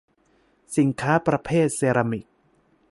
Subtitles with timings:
[0.77, 2.25] สินค้าประเภทเซรามิก